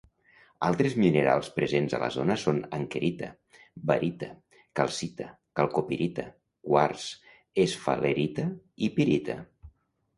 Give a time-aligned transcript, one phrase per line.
[0.67, 3.29] Altres minerals presents a la zona són ankerita,
[3.93, 4.31] barita,
[4.81, 5.31] calcita,
[5.61, 6.29] calcopirita,
[6.71, 7.09] quars,
[7.69, 8.53] esfalerita
[8.91, 9.43] i pirita.